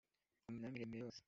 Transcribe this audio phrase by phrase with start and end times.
[0.45, 1.19] ku minara miremire yose